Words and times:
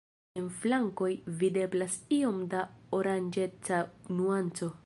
En 0.39 0.45
flankoj 0.61 1.09
videblas 1.43 1.99
iom 2.19 2.41
da 2.55 2.65
oranĝeca 3.01 3.87
nuanco. 4.19 4.77